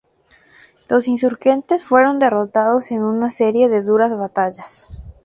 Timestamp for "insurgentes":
1.07-1.85